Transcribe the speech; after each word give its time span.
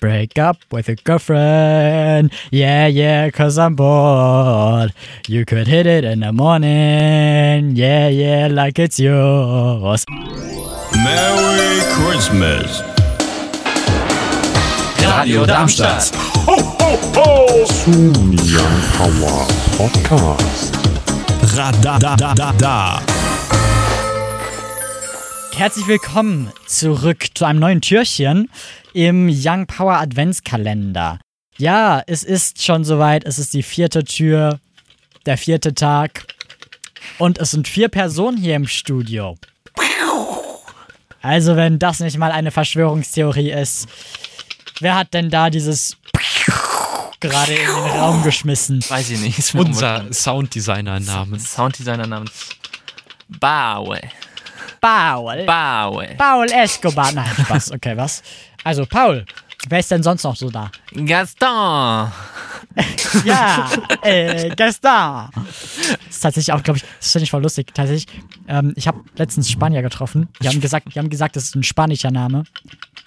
Break 0.00 0.38
up 0.38 0.58
with 0.70 0.88
your 0.88 0.96
girlfriend. 1.04 2.32
Yeah, 2.50 2.86
yeah, 2.86 3.30
cause 3.30 3.58
I'm 3.58 3.74
bored. 3.76 4.92
You 5.26 5.44
could 5.46 5.66
hit 5.66 5.86
it 5.86 6.04
in 6.04 6.20
the 6.20 6.32
morning. 6.32 7.76
Yeah, 7.76 8.08
yeah, 8.08 8.48
like 8.50 8.78
it's 8.78 9.00
yours. 9.00 10.04
Merry 10.94 11.80
Christmas. 11.94 12.82
Radio 15.00 15.46
Darmstadt. 15.46 16.10
Ho, 16.44 16.56
ho, 16.56 16.96
ho. 17.14 17.64
Zum 17.64 18.32
Young 18.32 18.80
Power 18.96 19.46
Podcast. 19.76 20.76
Radadadada. 21.56 23.15
Herzlich 25.56 25.86
willkommen 25.86 26.52
zurück 26.66 27.28
zu 27.32 27.46
einem 27.46 27.60
neuen 27.60 27.80
Türchen 27.80 28.50
im 28.92 29.30
Young 29.32 29.66
Power 29.66 29.94
Adventskalender. 29.94 31.18
Ja, 31.56 32.02
es 32.06 32.24
ist 32.24 32.62
schon 32.62 32.84
soweit. 32.84 33.24
Es 33.24 33.38
ist 33.38 33.54
die 33.54 33.62
vierte 33.62 34.04
Tür, 34.04 34.60
der 35.24 35.38
vierte 35.38 35.72
Tag. 35.72 36.26
Und 37.16 37.38
es 37.38 37.52
sind 37.52 37.68
vier 37.68 37.88
Personen 37.88 38.36
hier 38.36 38.54
im 38.54 38.66
Studio. 38.66 39.38
Also, 41.22 41.56
wenn 41.56 41.78
das 41.78 42.00
nicht 42.00 42.18
mal 42.18 42.32
eine 42.32 42.50
Verschwörungstheorie 42.50 43.50
ist, 43.50 43.88
wer 44.80 44.94
hat 44.94 45.14
denn 45.14 45.30
da 45.30 45.48
dieses 45.48 45.96
gerade 47.18 47.54
in 47.54 47.66
den 47.66 47.98
Raum 47.98 48.22
geschmissen? 48.22 48.84
Weiß 48.86 49.08
ich 49.08 49.20
nicht. 49.20 49.54
Unser. 49.54 50.12
Sounddesigner 50.12 51.00
namens. 51.00 51.54
Sounddesigner 51.54 52.06
namens 52.06 52.50
Baue. 53.40 54.02
Paul. 54.86 55.44
Baue. 55.46 56.14
Paul 56.16 56.46
Escobar. 56.52 57.10
Nein, 57.12 57.26
Spaß. 57.44 57.72
Okay, 57.72 57.96
was? 57.96 58.22
Also, 58.62 58.86
Paul, 58.86 59.24
wer 59.68 59.80
ist 59.80 59.90
denn 59.90 60.02
sonst 60.02 60.22
noch 60.22 60.36
so 60.36 60.48
da? 60.50 60.70
Gaston. 60.92 62.12
Ja, 63.24 63.70
äh, 64.02 64.50
Gaston. 64.54 65.28
Das 65.34 65.98
ist 66.10 66.20
tatsächlich 66.20 66.52
auch, 66.52 66.62
glaube 66.62 66.78
ich, 66.78 66.84
das 67.00 67.12
finde 67.12 67.24
ich 67.24 67.30
voll 67.30 67.42
lustig. 67.42 67.74
Tatsächlich, 67.74 68.06
ähm, 68.48 68.74
ich 68.76 68.86
habe 68.86 69.00
letztens 69.16 69.50
Spanier 69.50 69.82
getroffen. 69.82 70.28
Die 70.40 70.48
haben 70.48 70.60
gesagt, 70.60 70.94
die 70.94 70.98
haben 70.98 71.08
gesagt, 71.10 71.36
das 71.36 71.44
ist 71.44 71.56
ein 71.56 71.62
spanischer 71.62 72.10
Name. 72.10 72.44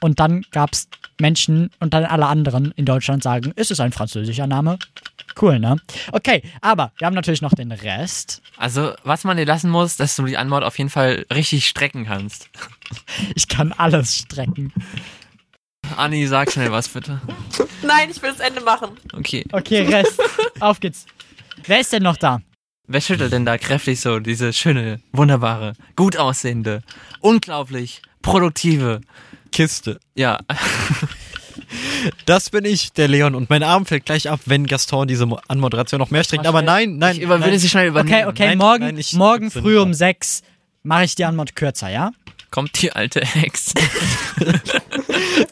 Und 0.01 0.19
dann 0.19 0.43
gab 0.51 0.71
es 0.73 0.87
Menschen 1.19 1.69
und 1.79 1.93
dann 1.93 2.05
alle 2.05 2.27
anderen 2.27 2.71
in 2.75 2.85
Deutschland 2.85 3.23
sagen, 3.23 3.51
ist 3.55 3.71
es 3.71 3.79
ein 3.79 3.91
französischer 3.91 4.47
Name? 4.47 4.79
Cool, 5.39 5.59
ne? 5.59 5.77
Okay, 6.11 6.41
aber 6.61 6.91
wir 6.97 7.05
haben 7.05 7.13
natürlich 7.13 7.41
noch 7.41 7.53
den 7.53 7.71
Rest. 7.71 8.41
Also, 8.57 8.93
was 9.03 9.23
man 9.23 9.37
dir 9.37 9.45
lassen 9.45 9.69
muss, 9.69 9.95
dass 9.95 10.15
du 10.15 10.25
die 10.25 10.37
Anmod 10.37 10.63
auf 10.63 10.77
jeden 10.77 10.89
Fall 10.89 11.25
richtig 11.33 11.67
strecken 11.67 12.05
kannst. 12.05 12.49
Ich 13.35 13.47
kann 13.47 13.71
alles 13.71 14.15
strecken. 14.17 14.73
Anni, 15.95 16.25
sag 16.25 16.51
schnell 16.51 16.71
was 16.71 16.89
bitte. 16.89 17.21
Nein, 17.83 18.09
ich 18.09 18.19
will 18.21 18.31
das 18.31 18.39
Ende 18.39 18.61
machen. 18.61 18.97
Okay. 19.13 19.45
Okay, 19.51 19.81
Rest. 19.83 20.19
Auf 20.59 20.79
geht's. 20.79 21.05
Wer 21.65 21.81
ist 21.81 21.93
denn 21.93 22.01
noch 22.01 22.17
da? 22.17 22.41
Wer 22.87 23.01
schüttelt 23.01 23.31
denn 23.31 23.45
da 23.45 23.59
kräftig 23.59 24.01
so 24.01 24.19
diese 24.19 24.53
schöne, 24.53 24.99
wunderbare, 25.11 25.73
gut 25.95 26.17
aussehende, 26.17 26.81
unglaublich 27.19 28.01
produktive, 28.23 29.01
Kiste. 29.51 29.99
ja, 30.15 30.39
Das 32.25 32.49
bin 32.49 32.65
ich, 32.65 32.91
der 32.93 33.07
Leon. 33.07 33.35
Und 33.35 33.49
mein 33.49 33.63
Arm 33.63 33.85
fällt 33.85 34.05
gleich 34.05 34.29
ab, 34.29 34.39
wenn 34.45 34.65
Gaston 34.67 35.07
diese 35.07 35.25
Mo- 35.25 35.39
Anmoderation 35.47 35.99
noch 35.99 36.11
mehr 36.11 36.23
streckt. 36.23 36.45
Aber 36.47 36.61
nein, 36.61 36.97
nein. 36.97 37.15
ich 37.15 37.21
über, 37.21 37.39
will 37.41 37.49
nein. 37.51 37.59
sie 37.59 37.69
schnell 37.69 37.87
übernehmen. 37.87 38.15
Okay, 38.19 38.25
okay, 38.29 38.45
Nein, 38.47 38.57
morgen, 38.57 38.83
nein, 38.85 38.97
ich- 38.97 39.13
morgen 39.13 39.51
früh 39.51 39.77
um 39.79 39.93
sechs 39.93 40.41
mache 40.83 41.03
ich 41.05 41.15
die 41.15 41.25
Anmod 41.25 41.55
kürzer, 41.55 41.89
ja? 41.89 42.11
Kommt 42.51 42.81
die 42.81 42.91
alte 42.91 43.21
Hex. 43.21 43.73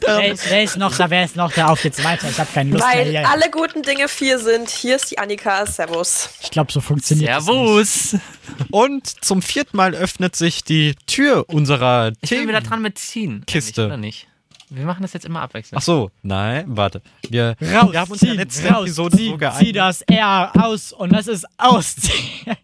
Wer 0.04 0.32
ist, 0.32 0.50
wer 0.50 0.62
ist 0.64 0.76
noch 0.76 0.96
da? 0.96 1.10
Wer 1.10 1.24
ist 1.24 1.36
noch 1.36 1.52
da? 1.52 1.68
Auf 1.68 1.82
geht's 1.82 2.02
weiter. 2.02 2.28
Ich 2.30 2.38
habe 2.38 2.48
keine 2.52 2.70
Lust 2.70 2.84
Weil 2.84 3.10
mehr. 3.10 3.20
Hier. 3.20 3.30
alle 3.30 3.50
guten 3.50 3.82
Dinge 3.82 4.08
vier 4.08 4.38
sind. 4.38 4.70
Hier 4.70 4.96
ist 4.96 5.10
die 5.10 5.18
Annika. 5.18 5.66
Servus. 5.66 6.30
Ich 6.42 6.50
glaube, 6.50 6.72
so 6.72 6.80
funktioniert 6.80 7.30
es 7.38 7.46
nicht. 7.46 7.54
Servus. 7.54 8.16
Und 8.70 9.24
zum 9.24 9.42
vierten 9.42 9.76
Mal 9.76 9.94
öffnet 9.94 10.34
sich 10.36 10.64
die 10.64 10.94
Tür 11.06 11.44
unserer 11.48 12.12
Ich 12.20 12.30
will 12.30 12.48
wieder 12.48 12.60
dran 12.62 12.82
mitziehen. 12.82 13.44
Kiste. 13.46 13.82
Eigentlich, 13.82 13.86
Oder 13.86 13.96
nicht? 13.98 14.26
Wir 14.70 14.84
machen 14.84 15.02
das 15.02 15.12
jetzt 15.12 15.24
immer 15.26 15.40
abwechselnd. 15.42 15.78
Ach 15.78 15.82
so, 15.84 16.10
nein, 16.22 16.64
warte. 16.68 17.00
Wir, 17.28 17.56
Raus, 17.60 17.92
wir 17.92 18.00
haben 18.00 18.10
uns 18.12 18.22
in 18.22 18.28
zieh, 18.28 18.36
der 18.36 18.44
letzten 18.44 18.66
raus, 18.68 18.82
Episode 18.82 19.16
zieh, 19.16 19.24
so 19.28 19.32
zieh 19.32 19.38
geeinigt. 19.38 19.76
das 19.76 20.02
R 20.02 20.52
aus 20.62 20.92
und 20.92 21.12
das 21.12 21.26
ist 21.26 21.46
ausziehen. 21.58 22.56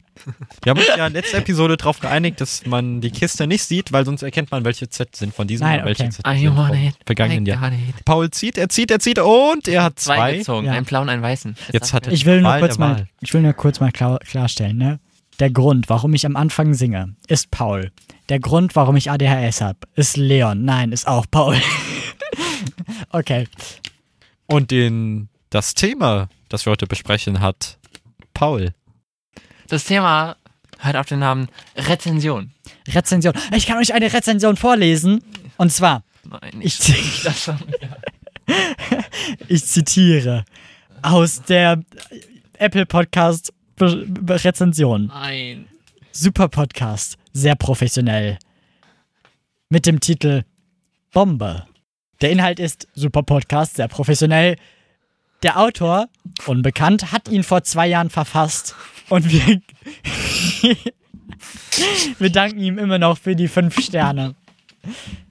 Wir 0.62 0.70
haben 0.70 0.78
uns 0.78 0.86
ja 0.88 1.06
in 1.06 1.12
der 1.12 1.22
letzten 1.22 1.36
Episode 1.36 1.76
darauf 1.76 2.00
geeinigt, 2.00 2.40
dass 2.40 2.64
man 2.64 3.00
die 3.02 3.10
Kiste 3.10 3.46
nicht 3.46 3.62
sieht, 3.64 3.92
weil 3.92 4.06
sonst 4.06 4.22
erkennt 4.22 4.50
man, 4.50 4.64
welche 4.64 4.88
Z 4.88 5.14
sind 5.14 5.34
von 5.34 5.46
diesem 5.46 5.66
Nein, 5.66 5.80
und 5.80 5.86
welche 5.86 6.04
okay. 6.04 6.12
Z 6.12 6.26
sind 6.26 6.54
vom 6.54 6.74
it. 6.74 6.94
vergangenen 7.04 7.44
Jahr. 7.44 7.70
Paul 8.06 8.30
zieht, 8.30 8.56
er 8.56 8.68
zieht, 8.70 8.90
er 8.90 9.00
zieht 9.00 9.18
und 9.18 9.68
er 9.68 9.82
hat 9.82 9.98
Zwei, 9.98 10.16
zwei. 10.16 10.36
gezogen. 10.38 10.66
Ja. 10.66 10.72
Einen 10.72 10.86
blauen, 10.86 11.08
einen 11.10 11.22
weißen. 11.22 11.56
Jetzt 11.72 11.92
hat 11.92 12.06
er- 12.06 12.12
Ich 12.14 12.24
will 12.24 12.40
nur 12.40 12.50
Wahl 12.52 12.60
kurz 12.60 12.78
mal, 12.78 13.06
ich 13.20 13.34
will 13.34 13.42
nur 13.42 13.52
kurz 13.52 13.80
mal 13.80 13.92
klar, 13.92 14.18
klarstellen, 14.20 14.78
ne? 14.78 14.98
Der 15.40 15.50
Grund, 15.50 15.88
warum 15.90 16.14
ich 16.14 16.24
am 16.24 16.36
Anfang 16.36 16.74
singe, 16.74 17.16
ist 17.26 17.50
Paul. 17.50 17.90
Der 18.28 18.38
Grund, 18.38 18.76
warum 18.76 18.96
ich 18.96 19.10
ADHS 19.10 19.60
habe, 19.60 19.80
ist 19.96 20.16
Leon. 20.16 20.64
Nein, 20.64 20.92
ist 20.92 21.06
auch 21.08 21.26
Paul. 21.30 21.56
okay. 23.14 23.48
Und 24.46 24.70
den, 24.70 25.28
das 25.50 25.74
Thema, 25.74 26.28
das 26.48 26.66
wir 26.66 26.70
heute 26.72 26.86
besprechen, 26.86 27.40
hat 27.40 27.78
Paul. 28.34 28.74
Das 29.68 29.84
Thema 29.84 30.36
hört 30.78 30.96
auf 30.96 31.06
den 31.06 31.20
Namen 31.20 31.48
Rezension. 31.76 32.52
Rezension. 32.88 33.34
Ich 33.52 33.66
kann 33.66 33.78
euch 33.78 33.94
eine 33.94 34.12
Rezension 34.12 34.56
vorlesen. 34.56 35.22
Und 35.56 35.72
zwar, 35.72 36.04
Nein, 36.28 36.60
ich, 36.60 36.78
ich 36.88 37.22
das 37.24 37.44
schon. 37.44 37.58
ich 39.48 39.64
zitiere 39.64 40.44
aus 41.02 41.42
der 41.42 41.80
Apple 42.58 42.86
Podcast 42.86 43.52
Be 43.76 44.04
Be 44.06 44.42
Rezension. 44.44 45.06
Nein. 45.06 45.66
Super 46.12 46.48
Podcast, 46.48 47.16
sehr 47.32 47.56
professionell. 47.56 48.38
Mit 49.68 49.86
dem 49.86 49.98
Titel 49.98 50.44
Bombe. 51.12 51.66
Der 52.20 52.30
Inhalt 52.30 52.60
ist 52.60 52.88
super 52.94 53.22
Podcast, 53.22 53.76
sehr 53.76 53.88
professionell. 53.88 54.56
Der 55.42 55.58
Autor, 55.58 56.06
unbekannt, 56.46 57.12
hat 57.12 57.28
ihn 57.28 57.42
vor 57.42 57.64
zwei 57.64 57.86
Jahren 57.86 58.10
verfasst 58.10 58.74
und 59.10 59.30
wir, 59.30 59.60
wir 62.18 62.30
danken 62.30 62.60
ihm 62.60 62.78
immer 62.78 62.98
noch 62.98 63.18
für 63.18 63.36
die 63.36 63.48
fünf 63.48 63.78
Sterne. 63.80 64.34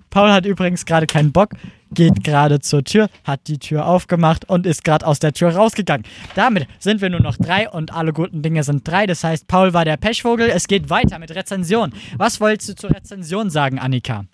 Paul 0.10 0.32
hat 0.32 0.46
übrigens 0.46 0.86
gerade 0.86 1.08
keinen 1.08 1.32
Bock, 1.32 1.54
geht 1.92 2.24
gerade 2.24 2.60
zur 2.60 2.84
Tür, 2.84 3.10
hat 3.24 3.48
die 3.48 3.58
Tür 3.58 3.88
aufgemacht 3.88 4.48
und 4.48 4.68
ist 4.68 4.84
gerade 4.84 5.08
aus 5.08 5.18
der 5.18 5.34
Tür 5.34 5.56
rausgegangen. 5.56 6.06
Damit 6.36 6.68
sind 6.78 7.02
wir 7.02 7.10
nur 7.10 7.22
noch 7.22 7.38
drei 7.38 7.68
und 7.68 7.92
alle 7.94 8.14
guten 8.14 8.44
Dinge 8.44 8.64
sind 8.64 8.88
drei. 8.88 9.08
Das 9.08 9.24
heißt, 9.24 9.48
Paul 9.48 9.74
war 9.74 9.86
der 9.86 9.98
Pechvogel. 9.98 10.50
Es 10.50 10.68
geht 10.68 10.92
weiter 10.92 11.18
mit 11.18 11.34
Rezension. 11.34 11.94
Was 12.18 12.40
wolltest 12.40 12.70
du 12.70 12.76
zur 12.76 12.92
Rezension 12.92 13.50
sagen, 13.50 13.80
Annika? 13.80 14.26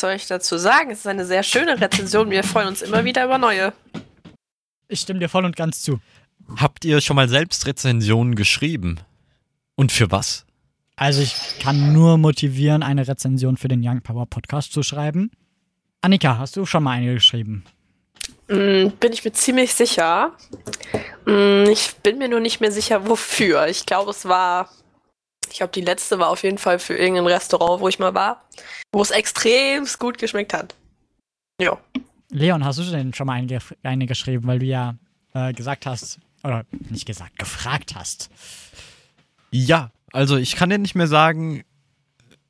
Was 0.00 0.08
soll 0.08 0.16
ich 0.16 0.26
dazu 0.28 0.56
sagen? 0.56 0.90
Es 0.90 1.00
ist 1.00 1.06
eine 1.06 1.26
sehr 1.26 1.42
schöne 1.42 1.78
Rezension. 1.78 2.30
Wir 2.30 2.42
freuen 2.42 2.68
uns 2.68 2.80
immer 2.80 3.04
wieder 3.04 3.22
über 3.22 3.36
neue. 3.36 3.74
Ich 4.88 5.00
stimme 5.00 5.20
dir 5.20 5.28
voll 5.28 5.44
und 5.44 5.56
ganz 5.56 5.82
zu. 5.82 6.00
Habt 6.56 6.86
ihr 6.86 7.02
schon 7.02 7.16
mal 7.16 7.28
selbst 7.28 7.66
Rezensionen 7.66 8.34
geschrieben? 8.34 9.00
Und 9.74 9.92
für 9.92 10.10
was? 10.10 10.46
Also 10.96 11.20
ich 11.20 11.34
kann 11.60 11.92
nur 11.92 12.16
motivieren, 12.16 12.82
eine 12.82 13.06
Rezension 13.06 13.58
für 13.58 13.68
den 13.68 13.86
Young 13.86 14.00
Power 14.00 14.24
Podcast 14.24 14.72
zu 14.72 14.82
schreiben. 14.82 15.32
Annika, 16.00 16.38
hast 16.38 16.56
du 16.56 16.64
schon 16.64 16.82
mal 16.82 16.92
eine 16.92 17.12
geschrieben? 17.12 17.64
Mm, 18.48 18.88
bin 19.00 19.12
ich 19.12 19.22
mir 19.22 19.32
ziemlich 19.32 19.74
sicher. 19.74 20.32
Mm, 21.26 21.64
ich 21.68 21.96
bin 21.96 22.16
mir 22.16 22.30
nur 22.30 22.40
nicht 22.40 22.62
mehr 22.62 22.72
sicher, 22.72 23.06
wofür. 23.06 23.66
Ich 23.66 23.84
glaube, 23.84 24.12
es 24.12 24.24
war. 24.24 24.70
Ich 25.50 25.58
glaube, 25.58 25.72
die 25.72 25.80
letzte 25.80 26.18
war 26.18 26.28
auf 26.28 26.42
jeden 26.42 26.58
Fall 26.58 26.78
für 26.78 26.96
irgendein 26.96 27.26
Restaurant, 27.26 27.80
wo 27.80 27.88
ich 27.88 27.98
mal 27.98 28.14
war, 28.14 28.44
wo 28.92 29.02
es 29.02 29.10
extrem 29.10 29.86
gut 29.98 30.18
geschmeckt 30.18 30.54
hat. 30.54 30.74
Ja. 31.60 31.78
Leon, 32.30 32.64
hast 32.64 32.78
du 32.78 32.82
denn 32.84 33.12
schon 33.12 33.26
mal 33.26 33.34
eine, 33.34 33.58
eine 33.82 34.06
geschrieben, 34.06 34.46
weil 34.46 34.60
du 34.60 34.66
ja 34.66 34.94
äh, 35.34 35.52
gesagt 35.52 35.86
hast, 35.86 36.20
oder 36.44 36.64
nicht 36.88 37.06
gesagt, 37.06 37.38
gefragt 37.38 37.94
hast. 37.94 38.30
Ja, 39.50 39.90
also 40.12 40.36
ich 40.36 40.56
kann 40.56 40.70
dir 40.70 40.78
nicht 40.78 40.94
mehr 40.94 41.08
sagen, 41.08 41.64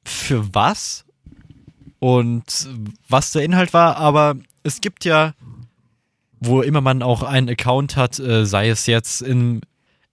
für 0.05 0.55
was 0.55 1.05
und 1.99 2.69
was 3.09 3.33
der 3.33 3.43
Inhalt 3.43 3.73
war, 3.73 3.97
aber 3.97 4.37
es 4.63 4.81
gibt 4.81 5.05
ja, 5.05 5.35
wo 6.41 6.63
immer 6.63 6.81
man 6.81 7.03
auch 7.03 7.23
einen 7.23 7.49
Account 7.49 7.97
hat, 7.97 8.19
äh, 8.19 8.45
sei 8.45 8.69
es 8.69 8.87
jetzt 8.87 9.23
im 9.23 9.61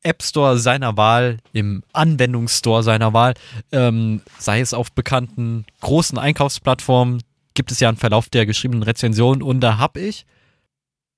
App 0.04 0.24
Store 0.24 0.58
seiner 0.58 0.96
Wahl, 0.98 1.38
im 1.54 1.84
Anwendungsstore 1.94 2.84
seiner 2.84 3.14
Wahl, 3.14 3.34
ähm, 3.72 4.22
sei 4.40 4.62
es 4.62 4.74
auf 4.74 4.92
bekannten 4.92 5.66
großen 5.82 6.18
Einkaufsplattformen, 6.18 7.22
gibt 7.54 7.72
es 7.72 7.80
ja 7.80 7.90
einen 7.90 7.98
Verlauf 7.98 8.30
der 8.30 8.46
geschriebenen 8.46 8.84
Rezension 8.84 9.42
und 9.42 9.62
da 9.62 9.78
habe 9.78 10.00
ich 10.00 10.26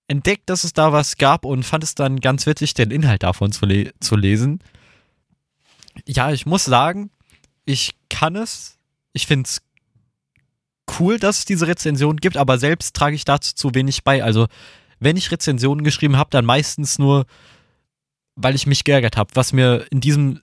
entdeckt, 0.07 0.49
dass 0.49 0.63
es 0.63 0.73
da 0.73 0.91
was 0.91 1.17
gab 1.17 1.45
und 1.45 1.63
fand 1.63 1.83
es 1.83 1.95
dann 1.95 2.19
ganz 2.19 2.45
witzig, 2.45 2.73
den 2.73 2.91
Inhalt 2.91 3.23
davon 3.23 3.51
zu, 3.51 3.65
le 3.65 3.91
zu 3.99 4.15
lesen. 4.15 4.59
Ja, 6.07 6.31
ich 6.31 6.45
muss 6.45 6.65
sagen, 6.65 7.11
ich 7.65 7.91
kann 8.09 8.35
es. 8.35 8.77
Ich 9.13 9.27
finde 9.27 9.47
es 9.47 9.61
cool, 10.99 11.19
dass 11.19 11.39
es 11.39 11.45
diese 11.45 11.67
Rezension 11.67 12.17
gibt, 12.17 12.37
aber 12.37 12.57
selbst 12.57 12.95
trage 12.95 13.15
ich 13.15 13.25
dazu 13.25 13.53
zu 13.53 13.75
wenig 13.75 14.03
bei. 14.03 14.23
Also, 14.23 14.47
wenn 14.99 15.17
ich 15.17 15.31
Rezensionen 15.31 15.83
geschrieben 15.83 16.17
habe, 16.17 16.31
dann 16.31 16.45
meistens 16.45 16.97
nur, 16.97 17.25
weil 18.41 18.55
ich 18.55 18.65
mich 18.65 18.83
geärgert 18.83 19.17
habe. 19.17 19.31
Was 19.35 19.53
mir 19.53 19.85
in 19.91 19.99
diesem 19.99 20.39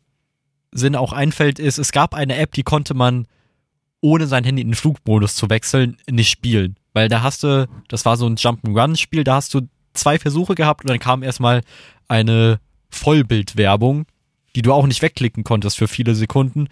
Sinne 0.70 1.00
auch 1.00 1.12
einfällt, 1.12 1.58
ist, 1.58 1.78
es 1.78 1.92
gab 1.92 2.14
eine 2.14 2.36
App, 2.36 2.52
die 2.52 2.62
konnte 2.62 2.94
man 2.94 3.26
ohne 4.00 4.26
sein 4.26 4.44
Handy 4.44 4.62
in 4.62 4.68
den 4.68 4.74
Flugmodus 4.74 5.34
zu 5.34 5.48
wechseln, 5.48 5.96
nicht 6.08 6.30
spielen. 6.30 6.76
Weil 6.92 7.08
da 7.08 7.22
hast 7.22 7.42
du, 7.42 7.68
das 7.88 8.04
war 8.04 8.16
so 8.16 8.26
ein 8.26 8.36
Jump'n'Run-Spiel, 8.36 9.24
da 9.24 9.36
hast 9.36 9.54
du 9.54 9.62
zwei 9.94 10.18
Versuche 10.18 10.54
gehabt 10.54 10.84
und 10.84 10.90
dann 10.90 10.98
kam 10.98 11.22
erstmal 11.22 11.62
eine 12.06 12.60
Vollbildwerbung, 12.90 14.06
die 14.54 14.62
du 14.62 14.72
auch 14.72 14.86
nicht 14.86 15.02
wegklicken 15.02 15.42
konntest 15.42 15.78
für 15.78 15.88
viele 15.88 16.14
Sekunden. 16.14 16.68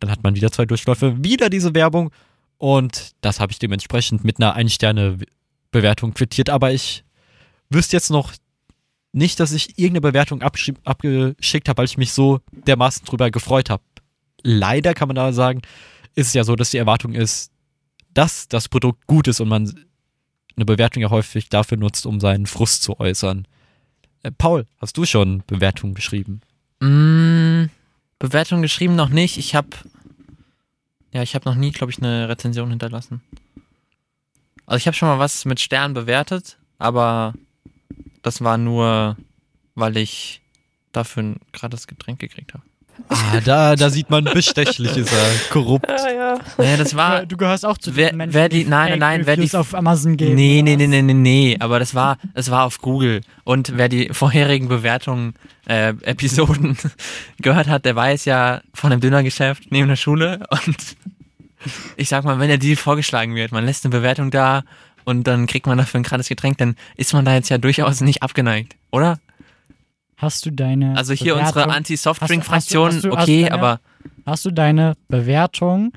Dann 0.00 0.10
hat 0.10 0.22
man 0.22 0.34
wieder 0.34 0.50
zwei 0.50 0.64
Durchläufe, 0.64 1.22
wieder 1.22 1.50
diese 1.50 1.74
Werbung 1.74 2.10
und 2.56 3.12
das 3.20 3.38
habe 3.38 3.52
ich 3.52 3.58
dementsprechend 3.58 4.24
mit 4.24 4.40
einer 4.40 4.54
Ein-Sterne-Bewertung 4.54 6.14
quittiert. 6.14 6.48
Aber 6.48 6.72
ich 6.72 7.04
wüsste 7.68 7.96
jetzt 7.96 8.10
noch 8.10 8.32
nicht, 9.12 9.38
dass 9.40 9.52
ich 9.52 9.78
irgendeine 9.78 10.00
Bewertung 10.00 10.42
abgesch- 10.42 10.74
abgeschickt 10.84 11.68
habe, 11.68 11.78
weil 11.78 11.84
ich 11.84 11.98
mich 11.98 12.12
so 12.12 12.40
dermaßen 12.66 13.04
drüber 13.04 13.30
gefreut 13.30 13.70
habe. 13.70 13.82
Leider 14.42 14.94
kann 14.94 15.08
man 15.08 15.14
da 15.16 15.32
sagen, 15.32 15.62
ist 16.14 16.28
es 16.28 16.34
ja 16.34 16.44
so, 16.44 16.56
dass 16.56 16.70
die 16.70 16.78
Erwartung 16.78 17.14
ist, 17.14 17.50
dass 18.14 18.48
das 18.48 18.68
Produkt 18.68 19.06
gut 19.06 19.28
ist 19.28 19.40
und 19.40 19.48
man 19.48 19.72
eine 20.56 20.64
Bewertung 20.64 21.02
ja 21.02 21.10
häufig 21.10 21.48
dafür 21.48 21.78
nutzt, 21.78 22.06
um 22.06 22.20
seinen 22.20 22.46
Frust 22.46 22.82
zu 22.82 22.98
äußern. 22.98 23.46
Äh, 24.22 24.32
Paul, 24.32 24.66
hast 24.78 24.96
du 24.96 25.04
schon 25.04 25.42
Bewertungen 25.46 25.94
geschrieben? 25.94 26.40
Mm, 26.80 27.70
Bewertung 28.18 28.62
geschrieben 28.62 28.96
noch 28.96 29.08
nicht. 29.08 29.38
Ich 29.38 29.54
habe 29.54 29.68
ja, 31.12 31.22
ich 31.22 31.34
habe 31.34 31.48
noch 31.48 31.54
nie, 31.54 31.70
glaube 31.70 31.92
ich, 31.92 31.98
eine 31.98 32.28
Rezension 32.28 32.70
hinterlassen. 32.70 33.22
Also 34.64 34.78
ich 34.78 34.86
habe 34.86 34.96
schon 34.96 35.08
mal 35.08 35.18
was 35.18 35.44
mit 35.44 35.60
Sternen 35.60 35.92
bewertet, 35.92 36.56
aber 36.78 37.34
das 38.22 38.42
war 38.42 38.58
nur, 38.58 39.16
weil 39.74 39.96
ich 39.96 40.40
dafür 40.92 41.22
ein 41.22 41.36
gratis 41.52 41.86
Getränk 41.86 42.18
gekriegt 42.18 42.54
habe. 42.54 42.62
Ah, 43.08 43.40
da, 43.42 43.74
da 43.74 43.88
sieht 43.88 44.10
man 44.10 44.24
bestechlich 44.24 44.94
ist 44.98 45.10
er 45.12 45.26
korrupt. 45.50 45.88
Ja, 45.88 46.10
ja. 46.12 46.38
Naja, 46.58 46.76
das 46.76 46.94
war. 46.94 47.24
du 47.24 47.38
gehörst 47.38 47.64
auch 47.64 47.78
zu 47.78 47.96
wer- 47.96 48.10
den 48.10 48.18
Menschen, 48.18 48.34
wer 48.34 48.48
die- 48.50 48.64
nein, 48.66 48.98
nein, 48.98 49.24
wer 49.24 49.36
die- 49.38 49.52
auf 49.56 49.74
Amazon 49.74 50.18
geben. 50.18 50.34
Nee, 50.34 50.60
nee, 50.62 50.76
nee, 50.76 50.86
nee, 50.86 51.00
nee, 51.00 51.14
nee, 51.14 51.56
aber 51.58 51.78
das 51.78 51.94
war, 51.94 52.18
das 52.34 52.50
war 52.50 52.64
auf 52.64 52.80
Google. 52.82 53.22
Und 53.44 53.72
wer 53.78 53.88
die 53.88 54.10
vorherigen 54.12 54.68
Bewertungen, 54.68 55.34
äh, 55.66 55.94
Episoden 56.02 56.76
gehört 57.40 57.66
hat, 57.66 57.86
der 57.86 57.96
weiß 57.96 58.26
ja 58.26 58.60
von 58.74 58.92
einem 58.92 59.00
Dönergeschäft 59.00 59.72
neben 59.72 59.88
der 59.88 59.96
Schule. 59.96 60.44
Und 60.50 60.96
ich 61.96 62.10
sag 62.10 62.24
mal, 62.24 62.38
wenn 62.40 62.50
er 62.50 62.58
die 62.58 62.76
vorgeschlagen 62.76 63.34
wird, 63.34 63.52
man 63.52 63.64
lässt 63.64 63.84
eine 63.86 63.90
Bewertung 63.92 64.30
da 64.30 64.64
und 65.04 65.26
dann 65.26 65.46
kriegt 65.46 65.66
man 65.66 65.78
dafür 65.78 66.00
ein 66.00 66.04
gratis 66.04 66.28
Getränk, 66.28 66.58
dann 66.58 66.76
ist 66.96 67.12
man 67.12 67.24
da 67.24 67.34
jetzt 67.34 67.48
ja 67.48 67.58
durchaus 67.58 68.00
nicht 68.00 68.22
abgeneigt, 68.22 68.76
oder? 68.90 69.18
Hast 70.16 70.46
du 70.46 70.50
deine 70.50 70.96
Also 70.96 71.12
hier 71.14 71.34
Bewertung, 71.34 71.62
unsere 71.62 71.76
Anti-Softdrink-Fraktion, 71.76 72.86
hast 72.88 72.96
hast 72.96 73.04
hast 73.04 73.22
okay, 73.22 73.42
du 73.44 73.48
deine- 73.50 73.54
aber 73.62 73.80
Hast 74.24 74.44
du 74.44 74.50
deine 74.52 74.94
Bewertung 75.08 75.92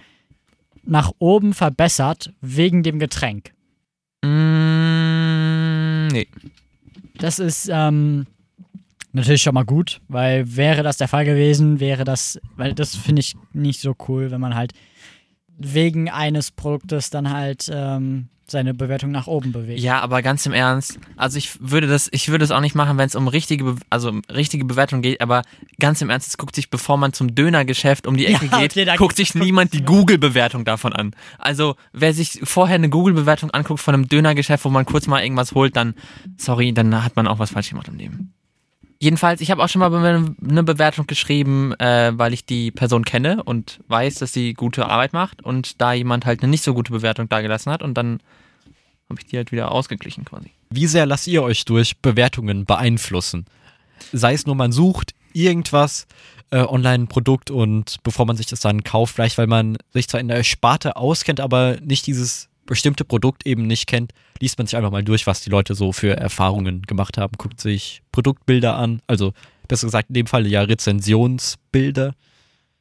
nach 0.83 1.11
oben 1.19 1.53
verbessert 1.53 2.31
wegen 2.41 2.81
dem 2.83 2.97
Getränk? 2.99 3.51
mm, 4.23 6.07
nee. 6.07 6.27
Das 7.17 7.39
ist 7.39 7.69
ähm, 7.71 8.25
natürlich 9.13 9.41
schon 9.43 9.53
mal 9.53 9.63
gut, 9.65 10.01
weil 10.07 10.55
wäre 10.55 10.83
das 10.83 10.97
der 10.97 11.07
Fall 11.07 11.25
gewesen, 11.25 11.79
wäre 11.79 12.03
das, 12.03 12.39
weil 12.55 12.73
das 12.73 12.95
finde 12.95 13.21
ich 13.21 13.35
nicht 13.53 13.79
so 13.79 13.95
cool, 14.07 14.31
wenn 14.31 14.41
man 14.41 14.55
halt 14.55 14.73
wegen 15.57 16.09
eines 16.09 16.51
Produktes 16.51 17.09
dann 17.09 17.31
halt 17.31 17.69
ähm, 17.73 18.27
seine 18.47 18.75
Bewertung 18.75 19.09
nach 19.09 19.25
oben 19.25 19.51
bewegt. 19.51 19.79
Ja, 19.79 20.01
aber 20.01 20.21
ganz 20.21 20.45
im 20.45 20.53
Ernst, 20.53 20.99
also 21.17 21.37
ich 21.39 21.57
würde 21.61 21.87
das, 21.87 22.09
ich 22.11 22.29
würde 22.29 22.45
es 22.45 22.51
auch 22.51 22.59
nicht 22.61 22.75
machen, 22.75 22.95
wenn 22.99 23.07
es 23.07 23.15
um 23.15 23.27
richtige, 23.27 23.63
Be 23.63 23.75
also 23.89 24.09
um 24.09 24.21
richtige 24.31 24.65
Bewertung 24.65 25.01
geht, 25.01 25.19
aber 25.19 25.41
ganz 25.79 25.99
im 26.03 26.11
Ernst, 26.11 26.27
es 26.27 26.37
guckt 26.37 26.53
sich, 26.53 26.69
bevor 26.69 26.97
man 26.97 27.11
zum 27.11 27.33
Dönergeschäft 27.33 28.05
um 28.05 28.17
die 28.17 28.25
Ecke 28.27 28.45
Ja, 28.51 28.59
geht, 28.59 28.73
okay, 28.73 28.85
guckt 28.85 28.97
guckt- 28.99 29.15
sich 29.17 29.33
niemand 29.33 29.73
die 29.73 29.81
Google-Bewertung 29.81 30.63
davon 30.63 30.93
an. 30.93 31.15
Also, 31.39 31.75
wer 31.91 32.13
sich 32.13 32.39
vorher 32.43 32.75
eine 32.75 32.89
Google-Bewertung 32.89 33.49
anguckt 33.49 33.79
von 33.79 33.95
einem 33.95 34.07
Dönergeschäft, 34.07 34.63
wo 34.63 34.69
man 34.69 34.85
kurz 34.85 35.07
mal 35.07 35.23
irgendwas 35.23 35.53
holt, 35.53 35.75
dann, 35.75 35.95
sorry, 36.37 36.71
dann 36.71 37.03
hat 37.03 37.15
man 37.15 37.27
auch 37.27 37.39
was 37.39 37.49
falsch 37.49 37.69
gemacht 37.69 37.87
im 37.87 37.95
Leben. 37.97 38.34
Jedenfalls, 38.99 39.41
ich 39.41 39.51
habe 39.51 39.63
auch 39.63 39.69
schon 39.69 39.79
mal 39.79 39.93
eine 39.93 40.63
Bewertung 40.63 41.05
geschrieben, 41.05 41.73
äh, 41.79 42.13
weil 42.15 42.33
ich 42.33 42.45
die 42.45 42.71
Person 42.71 43.03
kenne 43.03 43.43
und 43.43 43.81
weiß, 43.87 44.15
dass 44.15 44.31
sie 44.31 44.53
gute 44.53 44.87
Arbeit 44.87 45.13
macht 45.13 45.43
und 45.43 45.81
da 45.81 45.93
jemand 45.93 46.25
halt 46.25 46.41
eine 46.41 46.49
nicht 46.49 46.63
so 46.63 46.73
gute 46.73 46.91
Bewertung 46.91 47.27
dagelassen 47.27 47.71
hat 47.71 47.83
und 47.83 47.95
dann 47.95 48.19
habe 49.09 49.19
ich 49.19 49.27
die 49.27 49.37
halt 49.37 49.51
wieder 49.51 49.71
ausgeglichen 49.71 50.25
quasi. 50.25 50.51
Wie 50.69 50.87
sehr 50.87 51.05
lasst 51.05 51.27
ihr 51.27 51.43
euch 51.43 51.65
durch 51.65 51.97
Bewertungen 51.97 52.65
beeinflussen? 52.65 53.45
Sei 54.11 54.33
es 54.33 54.45
nur, 54.45 54.55
man 54.55 54.71
sucht 54.71 55.13
irgendwas, 55.33 56.07
äh, 56.51 56.59
online 56.59 57.03
ein 57.03 57.07
Produkt 57.07 57.51
und 57.51 57.97
bevor 58.03 58.25
man 58.25 58.37
sich 58.37 58.45
das 58.45 58.61
dann 58.61 58.83
kauft, 58.83 59.15
vielleicht 59.15 59.37
weil 59.37 59.47
man 59.47 59.77
sich 59.91 60.07
zwar 60.07 60.21
in 60.21 60.27
der 60.27 60.43
Sparte 60.43 60.95
auskennt, 60.95 61.39
aber 61.39 61.77
nicht 61.81 62.07
dieses 62.07 62.49
bestimmte 62.65 63.05
Produkt 63.05 63.45
eben 63.45 63.67
nicht 63.67 63.87
kennt, 63.87 64.11
liest 64.39 64.57
man 64.57 64.67
sich 64.67 64.75
einfach 64.75 64.91
mal 64.91 65.03
durch, 65.03 65.27
was 65.27 65.41
die 65.41 65.49
Leute 65.49 65.75
so 65.75 65.91
für 65.91 66.17
Erfahrungen 66.17 66.81
gemacht 66.81 67.17
haben, 67.17 67.33
guckt 67.37 67.61
sich 67.61 68.01
Produktbilder 68.11 68.75
an, 68.75 69.01
also 69.07 69.33
besser 69.67 69.87
gesagt 69.87 70.09
in 70.09 70.15
dem 70.15 70.27
Fall 70.27 70.47
ja 70.47 70.61
Rezensionsbilder. 70.61 72.15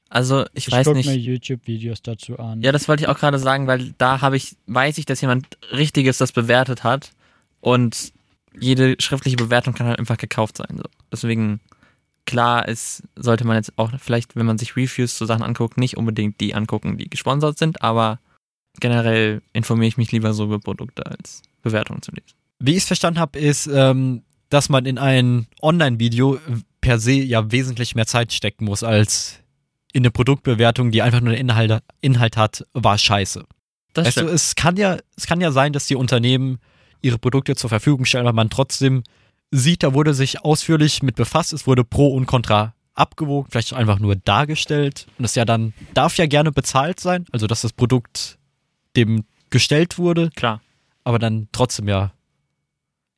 Also 0.09 0.45
ich, 0.55 0.69
ich 0.69 0.73
weiß 0.73 0.87
guck 0.87 0.97
nicht. 0.97 1.07
mir 1.07 1.17
YouTube-Videos 1.17 2.03
dazu 2.03 2.39
an. 2.39 2.63
Ja, 2.63 2.73
das 2.73 2.89
wollte 2.89 3.03
ich 3.03 3.09
auch 3.09 3.19
gerade 3.19 3.39
sagen, 3.39 3.67
weil 3.67 3.95
da 3.99 4.21
habe 4.21 4.37
ich, 4.37 4.57
weiß 4.67 4.99
ich, 4.99 5.07
dass 5.07 5.21
jemand 5.21 5.47
Richtiges 5.73 6.19
das 6.19 6.33
bewertet 6.33 6.85
hat 6.85 7.11
und 7.61 8.13
jede 8.59 8.97
schriftliche 9.01 9.37
Bewertung 9.37 9.75
kann 9.75 9.89
halt 9.89 9.99
einfach 9.99 10.17
gekauft 10.17 10.59
sein. 10.59 10.77
So. 10.77 10.85
Deswegen, 11.11 11.61
klar 12.27 12.69
ist, 12.69 13.03
sollte 13.17 13.45
man 13.45 13.57
jetzt 13.57 13.77
auch 13.77 13.91
vielleicht, 13.99 14.37
wenn 14.37 14.47
man 14.47 14.59
sich 14.59 14.77
Reviews 14.77 15.17
zu 15.17 15.27
Sachen 15.27 15.43
anguckt, 15.43 15.79
nicht 15.79 15.97
unbedingt 15.97 16.41
die 16.41 16.55
angucken, 16.55 16.97
die 16.97 17.11
gesponsert 17.11 17.59
sind, 17.59 17.83
aber 17.83 18.21
generell 18.81 19.43
informiere 19.53 19.88
ich 19.88 19.97
mich 19.97 20.12
lieber 20.12 20.35
so 20.35 20.44
über 20.44 20.59
Produkte 20.59 21.06
als 21.06 21.43
Bewertungen 21.62 22.03
zu 22.03 22.11
lesen. 22.12 22.35
Wie 22.59 22.73
ich 22.73 22.79
es 22.79 22.85
verstanden 22.85 23.21
habe, 23.21 23.38
ist, 23.38 23.67
ähm, 23.67 24.23
dass 24.49 24.69
man 24.69 24.87
in 24.87 24.99
ein 24.99 25.47
Online-Video 25.62 26.38
per 26.81 26.99
se 26.99 27.12
ja 27.12 27.50
wesentlich 27.50 27.94
mehr 27.94 28.06
Zeit 28.06 28.32
stecken 28.32 28.65
muss 28.67 28.82
als 28.82 29.41
in 29.93 30.03
eine 30.03 30.11
Produktbewertung, 30.11 30.91
die 30.91 31.03
einfach 31.03 31.21
nur 31.21 31.32
den 31.32 31.49
Inhalt, 31.49 31.82
Inhalt 32.00 32.37
hat, 32.37 32.67
war 32.73 32.99
scheiße. 32.99 33.44
Das 33.93 34.06
Weißt 34.06 34.17
du, 34.19 34.26
es 34.26 34.55
kann 34.56 34.77
ja, 34.77 34.99
es 35.17 35.27
kann 35.27 35.41
ja 35.41 35.53
sein, 35.53 35.73
dass 35.73 35.87
die 35.87 35.94
Unternehmen 35.94 36.59
ihre 37.00 37.19
Produkte 37.19 37.55
zur 37.55 37.70
Verfügung 37.70 38.05
stellen, 38.05 38.27
aber 38.27 38.35
man 38.35 38.50
trotzdem 38.50 39.05
sieht, 39.51 39.82
da 39.82 39.94
wurde 39.94 40.15
sich 40.15 40.44
ausführlich 40.44 41.03
mit 41.03 41.15
befasst, 41.15 41.53
es 41.53 41.67
wurde 41.67 41.84
Pro 41.84 42.08
und 42.08 42.27
Contra 42.27 42.75
abgewogen, 42.94 43.49
vielleicht 43.51 43.72
einfach 43.72 43.99
nur 43.99 44.17
dargestellt. 44.17 45.06
Und 45.19 45.22
das 45.22 45.34
ja 45.34 45.44
dann, 45.44 45.75
darf 45.94 46.17
ja 46.17 46.27
gerne 46.27 46.51
bezahlt 46.51 47.01
sein, 47.01 47.27
also 47.32 47.46
dass 47.46 47.63
das 47.63 47.72
Produkt 47.72 48.39
dem 48.96 49.24
gestellt 49.51 49.98
wurde, 49.98 50.31
Klar. 50.34 50.60
aber 51.05 51.19
dann 51.19 51.48
trotzdem 51.53 51.89
ja 51.89 52.13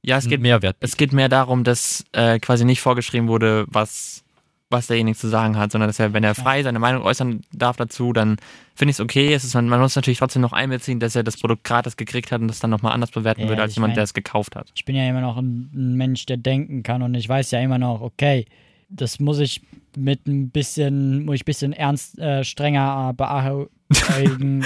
Ja, 0.05 0.19
es 0.19 0.29
geht 0.29 0.41
Mehrwert. 0.41 0.77
Es 0.81 0.97
geht 0.97 1.13
mehr 1.13 1.29
darum, 1.29 1.65
dass 1.65 2.05
äh, 2.13 2.39
quasi 2.39 2.65
nicht 2.65 2.81
vorgeschrieben 2.81 3.27
wurde, 3.29 3.65
was, 3.69 4.23
was 4.71 4.87
derjenige 4.87 5.17
zu 5.19 5.29
sagen 5.29 5.57
hat, 5.57 5.73
sondern 5.73 5.89
dass 5.89 5.99
er, 5.99 6.13
wenn 6.13 6.23
er 6.25 6.35
frei 6.35 6.63
seine 6.63 6.79
Meinung 6.79 7.03
äußern 7.03 7.41
darf 7.53 7.77
dazu, 7.77 8.13
dann 8.13 8.37
finde 8.75 8.91
ich 8.91 8.97
es 8.97 9.01
okay. 9.01 9.33
Es 9.33 9.43
ist, 9.45 9.55
man, 9.55 9.69
man 9.69 9.81
muss 9.81 9.97
natürlich 9.97 10.19
trotzdem 10.19 10.43
noch 10.43 10.53
einbeziehen, 10.53 11.01
dass 11.01 11.17
er 11.17 11.25
das 11.25 11.37
Produkt 11.39 11.65
gratis 11.65 11.97
gekriegt 11.97 12.31
hat 12.31 12.41
und 12.41 12.49
das 12.49 12.61
dann 12.61 12.71
nochmal 12.71 12.93
anders 12.93 13.11
bewerten 13.11 13.43
Ja, 13.43 13.49
würde 13.49 13.63
als 13.63 13.75
jemand, 13.75 13.93
mein- 13.93 13.95
der 13.97 14.05
es 14.05 14.15
gekauft 14.15 14.55
hat. 14.57 14.71
Ich 14.75 14.85
bin 14.85 14.95
ja 14.95 15.09
immer 15.09 15.21
noch 15.23 15.37
ein, 15.39 15.71
ein 15.75 15.95
Mensch, 15.97 16.27
der 16.27 16.37
denken 16.37 16.83
kann 16.83 17.03
und 17.03 17.15
ich 17.15 17.29
weiß 17.29 17.51
ja 17.53 17.61
immer 17.61 17.79
noch, 17.79 18.01
okay, 18.01 18.45
das 18.89 19.19
muss 19.19 19.39
ich 19.41 19.63
mit 19.97 20.27
ein 20.29 20.51
bisschen, 20.51 21.25
muss 21.25 21.37
ich 21.37 21.43
ein 21.43 21.47
bisschen 21.47 21.73
ernst, 21.73 22.19
äh, 22.19 22.45
strenger 22.45 23.11
äh, 23.11 23.67
beäugen. 23.89 24.65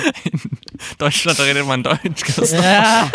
Deutschland 0.99 1.39
da 1.39 1.43
redet 1.45 1.67
man 1.67 1.83
Deutsch. 1.83 2.53
ja. 2.53 3.11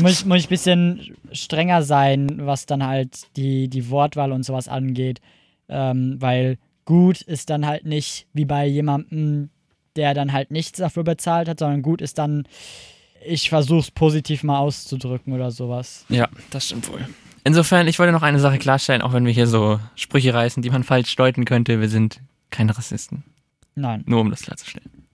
muss, 0.00 0.20
ich- 0.20 0.24
muss 0.26 0.38
ich 0.38 0.46
ein 0.46 0.48
bisschen 0.48 1.16
strenger 1.32 1.82
sein, 1.82 2.40
was 2.46 2.66
dann 2.66 2.86
halt 2.86 3.34
die, 3.36 3.68
die 3.68 3.90
Wortwahl 3.90 4.32
und 4.32 4.44
sowas 4.44 4.68
angeht. 4.68 5.20
Ähm, 5.68 6.16
weil 6.20 6.58
gut 6.84 7.20
ist 7.20 7.50
dann 7.50 7.66
halt 7.66 7.84
nicht 7.84 8.26
wie 8.32 8.46
bei 8.46 8.66
jemandem, 8.66 9.50
der 9.96 10.14
dann 10.14 10.32
halt 10.32 10.50
nichts 10.50 10.78
dafür 10.78 11.04
bezahlt 11.04 11.48
hat, 11.48 11.58
sondern 11.58 11.82
gut 11.82 12.00
ist 12.00 12.16
dann, 12.18 12.46
ich 13.26 13.50
versuch's 13.50 13.90
positiv 13.90 14.42
mal 14.44 14.58
auszudrücken 14.58 15.32
oder 15.34 15.50
sowas. 15.50 16.06
Ja, 16.08 16.28
das 16.50 16.66
stimmt 16.66 16.88
wohl. 16.90 17.06
Insofern, 17.44 17.88
ich 17.88 17.98
wollte 17.98 18.12
noch 18.12 18.22
eine 18.22 18.40
Sache 18.40 18.58
klarstellen, 18.58 19.02
auch 19.02 19.12
wenn 19.12 19.26
wir 19.26 19.32
hier 19.32 19.46
so 19.46 19.80
Sprüche 19.94 20.32
reißen, 20.34 20.62
die 20.62 20.70
man 20.70 20.84
falsch 20.84 21.14
deuten 21.16 21.44
könnte. 21.44 21.80
Wir 21.80 21.88
sind 21.88 22.20
keine 22.50 22.76
Rassisten. 22.76 23.24
Nein. 23.80 24.04
Nur 24.06 24.20
um 24.20 24.30
das 24.30 24.42
klarzustellen. 24.42 25.08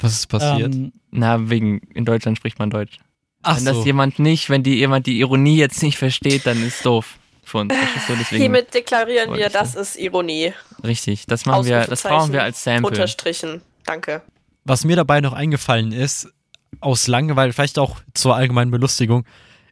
Was 0.00 0.12
ist 0.12 0.26
passiert? 0.26 0.74
Ähm, 0.74 0.92
Na, 1.10 1.50
wegen, 1.50 1.80
in 1.94 2.04
Deutschland 2.04 2.36
spricht 2.38 2.58
man 2.58 2.70
Deutsch. 2.70 2.98
Ach 3.42 3.56
Wenn 3.56 3.64
das 3.64 3.84
jemand 3.84 4.18
nicht, 4.18 4.50
wenn 4.50 4.62
die 4.62 4.74
jemand 4.74 5.06
die 5.06 5.20
Ironie 5.20 5.56
jetzt 5.56 5.82
nicht 5.82 5.96
versteht, 5.96 6.46
dann 6.46 6.62
ist 6.62 6.84
doof 6.84 7.18
für 7.44 7.58
uns. 7.58 7.72
Deswegen, 8.08 8.42
Hiermit 8.42 8.74
deklarieren 8.74 9.34
wir, 9.34 9.46
so. 9.46 9.52
das 9.52 9.74
ist 9.74 9.96
Ironie. 9.96 10.52
richtig. 10.84 11.26
Das 11.26 11.46
machen 11.46 11.64
wir, 11.66 11.84
das 11.86 12.02
brauchen 12.02 12.32
wir 12.32 12.42
als 12.42 12.62
Sample. 12.62 12.88
Unterstrichen. 12.88 13.62
Danke. 13.84 14.22
Was 14.64 14.84
mir 14.84 14.96
dabei 14.96 15.20
noch 15.20 15.32
eingefallen 15.32 15.92
ist, 15.92 16.28
aus 16.80 17.06
Langeweile, 17.06 17.52
vielleicht 17.52 17.78
auch 17.78 18.00
zur 18.14 18.36
allgemeinen 18.36 18.70
Belustigung, 18.70 19.24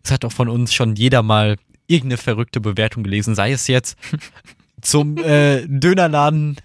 es 0.03 0.11
hat 0.11 0.25
auch 0.25 0.33
von 0.33 0.49
uns 0.49 0.73
schon 0.73 0.97
jeder 0.97 1.23
mal 1.23 1.57
irgendeine 1.87 2.17
verrückte 2.19 2.61
Bewertung 2.61 3.03
gelesen, 3.03 3.35
sei 3.35 3.53
es 3.53 3.67
jetzt 3.67 3.99
zum 4.81 5.19
äh, 5.19 5.67
Dönerladen, 5.67 6.57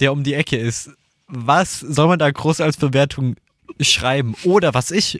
der 0.00 0.12
um 0.12 0.24
die 0.24 0.34
Ecke 0.34 0.56
ist. 0.56 0.90
Was 1.28 1.80
soll 1.80 2.08
man 2.08 2.18
da 2.18 2.30
groß 2.30 2.60
als 2.60 2.76
Bewertung 2.76 3.36
schreiben? 3.80 4.34
Oder 4.44 4.74
was 4.74 4.90
ich 4.90 5.18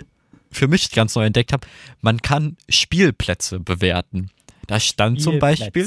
für 0.51 0.69
mich 0.69 0.91
ganz 0.93 1.15
neu 1.15 1.25
entdeckt 1.27 1.53
habe, 1.53 1.67
man 2.01 2.23
kann 2.23 2.57
Spielplätze 2.69 3.59
bewerten. 3.61 4.31
Da 4.67 4.79
stand 4.81 5.21
zum 5.21 5.35
Beispiel, 5.41 5.85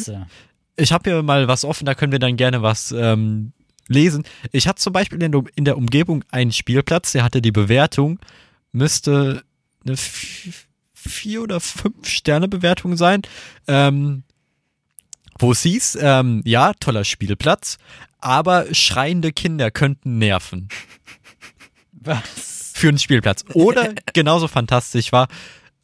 ich 0.75 0.91
habe 0.91 1.09
hier 1.09 1.23
mal 1.23 1.47
was 1.47 1.65
offen, 1.65 1.85
da 1.85 1.95
können 1.95 2.11
wir 2.11 2.19
dann 2.19 2.37
gerne 2.37 2.61
was 2.61 2.91
ähm, 2.91 3.53
lesen. 3.87 4.23
Ich 4.51 4.67
hatte 4.67 4.81
zum 4.81 4.93
Beispiel 4.93 5.21
in, 5.23 5.31
der- 5.31 5.43
in 5.55 5.65
der 5.65 5.77
Umgebung 5.77 6.23
einen 6.31 6.51
Spielplatz, 6.51 7.13
der 7.13 7.23
hatte 7.23 7.41
die 7.41 7.51
Bewertung, 7.51 8.19
müsste 8.71 9.43
eine 9.85 9.95
vier 10.93 11.41
oder 11.41 11.59
fünf 11.59 12.07
Sterne 12.07 12.47
Bewertung 12.47 12.97
sein, 12.97 13.21
ähm, 13.67 14.23
wo 15.39 15.51
es 15.53 15.63
hieß, 15.63 15.97
ähm, 16.01 16.41
ja, 16.45 16.73
toller 16.79 17.03
Spielplatz, 17.03 17.77
aber 18.19 18.73
schreiende 18.73 19.31
Kinder 19.31 19.71
könnten 19.71 20.17
nerven 20.17 20.67
Was? 21.93 22.73
für 22.75 22.89
einen 22.89 22.99
Spielplatz. 22.99 23.43
Oder 23.53 23.93
genauso 24.13 24.47
fantastisch 24.47 25.11
war, 25.11 25.27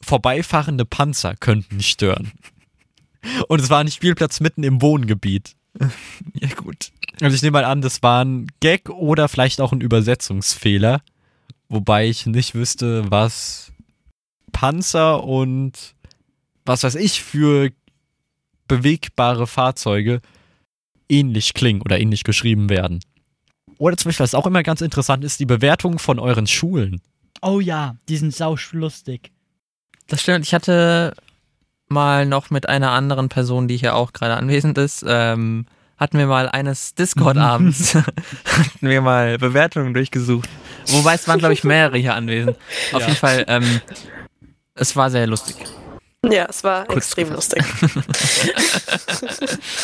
vorbeifahrende 0.01 0.85
Panzer 0.85 1.35
könnten 1.35 1.81
stören. 1.81 2.31
Und 3.47 3.59
es 3.59 3.69
war 3.69 3.79
ein 3.79 3.89
Spielplatz 3.89 4.39
mitten 4.39 4.63
im 4.63 4.81
Wohngebiet. 4.81 5.55
Ja, 6.33 6.49
gut. 6.49 6.91
Also 7.21 7.35
ich 7.35 7.41
nehme 7.41 7.59
mal 7.59 7.65
an, 7.65 7.81
das 7.81 8.03
war 8.03 8.23
ein 8.23 8.47
Gag 8.59 8.89
oder 8.89 9.29
vielleicht 9.29 9.61
auch 9.61 9.71
ein 9.71 9.81
Übersetzungsfehler. 9.81 11.01
Wobei 11.69 12.07
ich 12.07 12.25
nicht 12.25 12.55
wüsste, 12.55 13.09
was 13.09 13.71
Panzer 14.51 15.23
und 15.23 15.95
was 16.65 16.83
weiß 16.83 16.95
ich 16.95 17.21
für 17.21 17.71
bewegbare 18.67 19.47
Fahrzeuge 19.47 20.21
ähnlich 21.09 21.53
klingen 21.53 21.81
oder 21.81 21.99
ähnlich 21.99 22.23
geschrieben 22.23 22.69
werden. 22.69 22.99
Oder 23.77 23.97
zum 23.97 24.09
Beispiel, 24.09 24.23
was 24.23 24.35
auch 24.35 24.47
immer 24.47 24.63
ganz 24.63 24.81
interessant 24.81 25.23
ist, 25.23 25.39
die 25.39 25.45
Bewertung 25.45 25.99
von 25.99 26.19
euren 26.19 26.47
Schulen. 26.47 27.01
Oh 27.41 27.59
ja, 27.59 27.95
die 28.07 28.17
sind 28.17 28.33
sauschlustig. 28.33 29.31
Das 30.07 30.21
stimmt. 30.21 30.45
Ich 30.45 30.53
hatte 30.53 31.13
mal 31.87 32.25
noch 32.25 32.49
mit 32.49 32.67
einer 32.69 32.91
anderen 32.91 33.29
Person, 33.29 33.67
die 33.67 33.77
hier 33.77 33.95
auch 33.95 34.13
gerade 34.13 34.35
anwesend 34.35 34.77
ist, 34.77 35.03
ähm, 35.07 35.65
hatten 35.97 36.17
wir 36.17 36.27
mal 36.27 36.49
eines 36.49 36.95
Discord-Abends, 36.95 37.95
hatten 37.95 38.09
wir 38.89 39.01
mal 39.01 39.37
Bewertungen 39.37 39.93
durchgesucht. 39.93 40.49
Wobei 40.87 41.15
es 41.15 41.27
waren, 41.27 41.39
glaube 41.39 41.53
ich, 41.53 41.63
mehrere 41.63 41.97
hier 41.97 42.15
anwesend. 42.15 42.57
Auf 42.91 43.01
jeden 43.01 43.17
Fall, 43.17 43.45
ähm, 43.47 43.81
es 44.75 44.95
war 44.95 45.09
sehr 45.09 45.27
lustig. 45.27 45.55
Ja, 46.31 46.47
es 46.49 46.63
war 46.63 46.85
Kurz 46.85 47.05
extrem 47.05 47.29
gefasst. 47.29 47.55
lustig. 47.55 48.05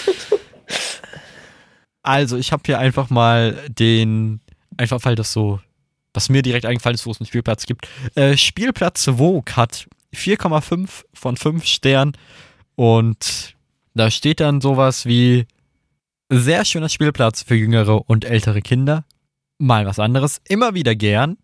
Also, 2.04 2.38
ich 2.38 2.52
habe 2.52 2.64
hier 2.66 2.80
einfach 2.80 3.10
mal 3.10 3.54
den, 3.70 4.42
einfach 4.78 5.00
weil 5.04 5.16
das 5.16 5.34
so, 5.34 5.60
was 6.14 6.30
mir 6.30 6.42
direkt 6.42 6.66
eingefallen 6.66 6.96
ist, 6.96 7.06
wo 7.06 7.12
es 7.12 7.20
einen 7.20 7.28
Spielplatz 7.28 7.66
gibt. 7.66 7.88
Äh, 8.16 8.38
Spielplatz 8.38 9.06
Vogue 9.06 9.54
hat 9.56 9.88
4,5 10.16 10.90
von 11.14 11.38
5 11.38 11.66
Sternen 11.66 12.14
und 12.76 13.56
da 13.94 14.10
steht 14.10 14.40
dann 14.40 14.62
sowas 14.62 15.06
wie 15.06 15.46
sehr 16.30 16.66
schöner 16.66 16.90
Spielplatz 16.90 17.44
für 17.44 17.56
jüngere 17.56 18.10
und 18.10 18.26
ältere 18.26 18.62
Kinder. 18.62 19.04
Mal 19.60 19.86
was 19.86 20.00
anderes. 20.00 20.42
Immer 20.48 20.74
wieder 20.74 20.96
gern. 20.96 21.38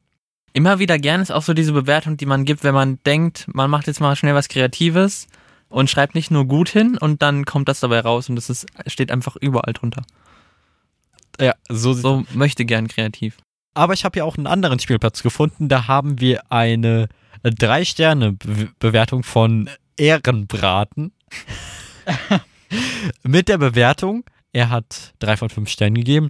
Immer 0.57 0.79
wieder 0.79 0.97
gern 0.97 1.21
ist 1.21 1.29
auch 1.29 1.43
so 1.43 1.53
diese 1.53 1.71
Bewertung, 1.71 2.17
die 2.17 2.25
man 2.25 2.43
gibt, 2.43 2.63
wenn 2.63 2.73
man 2.73 2.97
denkt, 3.05 3.45
man 3.53 3.69
macht 3.69 3.85
jetzt 3.85 4.01
mal 4.01 4.15
schnell 4.15 4.33
was 4.33 4.47
Kreatives 4.47 5.27
und 5.69 5.87
schreibt 5.87 6.15
nicht 6.15 6.31
nur 6.31 6.45
gut 6.45 6.67
hin 6.67 6.97
und 6.97 7.21
dann 7.21 7.45
kommt 7.45 7.69
das 7.69 7.79
dabei 7.79 7.99
raus 7.99 8.27
und 8.27 8.37
das 8.37 8.49
ist, 8.49 8.65
steht 8.87 9.11
einfach 9.11 9.35
überall 9.35 9.73
drunter. 9.73 10.01
Ja, 11.39 11.53
so, 11.69 11.93
So 11.93 12.23
möchte 12.33 12.65
gern 12.65 12.87
kreativ. 12.87 13.37
Aber 13.75 13.93
ich 13.93 14.03
habe 14.03 14.17
ja 14.17 14.23
auch 14.23 14.35
einen 14.35 14.47
anderen 14.47 14.79
Spielplatz 14.79 15.21
gefunden. 15.21 15.69
Da 15.69 15.87
haben 15.87 16.19
wir 16.19 16.51
eine 16.51 17.07
3-Sterne-Bewertung 17.45 19.21
von 19.21 19.69
Ehrenbraten. 19.95 21.11
Mit 23.21 23.47
der 23.47 23.59
Bewertung, 23.59 24.23
er 24.53 24.71
hat 24.71 25.13
3 25.19 25.37
von 25.37 25.49
5 25.51 25.69
Sternen 25.69 25.93
gegeben. 25.93 26.29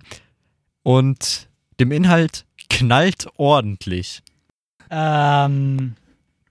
Und 0.84 1.48
dem 1.80 1.94
Inhalt 1.94 2.46
knallt 2.70 3.28
ordentlich. 3.38 4.22
Ähm, 4.90 5.96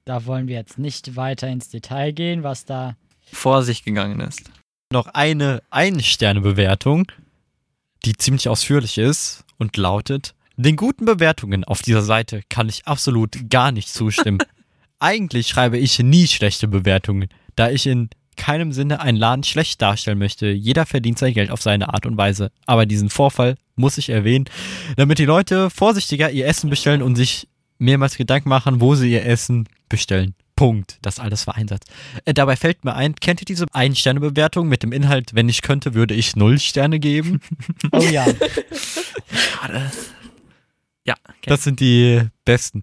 da 0.05 0.27
wollen 0.27 0.49
wir 0.49 0.57
jetzt 0.57 0.79
nicht 0.79 1.17
weiter 1.17 1.49
ins 1.49 1.69
Detail 1.69 2.13
gehen, 2.13 2.43
was 2.43 2.65
da. 2.65 2.97
Vor 3.33 3.63
sich 3.63 3.85
gegangen 3.85 4.21
ist. 4.21 4.43
Noch 4.93 5.09
eine 5.09 5.63
1-Sterne-Bewertung, 5.73 7.11
die 8.05 8.17
ziemlich 8.17 8.49
ausführlich 8.49 8.99
ist 8.99 9.45
und 9.59 9.77
lautet: 9.77 10.35
Den 10.57 10.77
guten 10.77 11.07
Bewertungen 11.07 11.65
auf 11.65 11.83
dieser 11.83 12.03
Seite 12.03 12.43
kann 12.49 12.69
ich 12.69 12.87
absolut 12.87 13.51
gar 13.51 13.73
nicht 13.73 13.89
zustimmen. 13.89 14.39
Eigentlich 15.01 15.49
schreibe 15.49 15.77
ich 15.77 15.99
nie 15.99 16.27
schlechte 16.27 16.69
Bewertungen, 16.69 17.29
da 17.57 17.69
ich 17.69 17.87
in 17.87 18.09
keinem 18.37 18.73
Sinne 18.73 19.01
einen 19.01 19.19
Laden 19.19 19.45
schlecht 19.45 19.83
darstellen 19.83 20.19
möchte. 20.19 20.47
Jeder 20.47 20.87
verdient 20.87 21.19
sein 21.19 21.35
Geld 21.35 21.51
auf 21.51 21.63
seine 21.63 21.93
Art 21.93 22.07
und 22.07 22.17
Weise. 22.17 22.51
Aber 22.67 22.87
diesen 22.87 23.11
Vorfall 23.11 23.57
muss 23.77 23.99
ich 23.99 24.09
erwähnen, 24.09 24.47
damit 24.97 25.19
die 25.19 25.25
Leute 25.25 25.71
vorsichtiger 25.71 26.31
ihr 26.31 26.47
Essen 26.47 26.71
bestellen 26.71 27.03
und 27.03 27.17
sich 27.17 27.49
mehrmals 27.79 28.17
Gedanken 28.17 28.49
machen, 28.49 28.81
wo 28.81 28.95
sie 28.95 29.13
ihr 29.13 29.25
Essen 29.25 29.69
bestellen. 29.89 30.35
Punkt. 30.57 30.99
Das 31.03 31.19
alles 31.19 31.47
war 31.47 31.55
Einsatz. 31.57 31.85
Äh, 32.25 32.33
dabei 32.33 32.57
fällt 32.57 32.85
mir 32.85 32.95
ein, 32.95 33.15
kennt 33.15 33.43
ihr 33.43 33.45
diese 33.45 33.67
Ein-Sterne-Bewertung 33.73 34.69
mit 34.69 34.83
dem 34.83 34.91
Inhalt, 34.91 35.35
wenn 35.35 35.51
ich 35.51 35.61
könnte, 35.61 35.93
würde 35.93 36.15
ich 36.15 36.35
null 36.35 36.59
Sterne 36.59 36.99
geben? 36.99 37.41
Oh 37.93 38.01
ja. 38.01 38.25
Schade. 39.61 39.93
Ja, 41.05 41.15
okay. 41.29 41.47
Das 41.47 41.63
sind 41.63 41.81
die 41.81 42.23
besten. 42.45 42.83